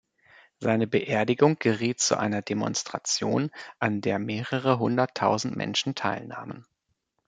[0.57, 6.65] Seine Beerdigung geriet zu einer Demonstration, an der mehrere hunderttausend Menschen teilnahmen.